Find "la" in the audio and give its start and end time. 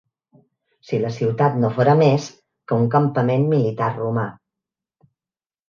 1.03-1.11